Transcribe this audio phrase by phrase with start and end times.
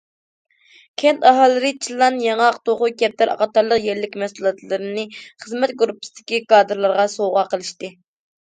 [1.01, 5.05] كەنت ئاھالىلىرى چىلان، ياڭاق، توخۇ، كەپتەر قاتارلىق يەرلىك مەھسۇلاتلىرىنى
[5.45, 7.93] خىزمەت گۇرۇپپىسىدىكى كادىرلارغا سوۋغا قىلىشتى.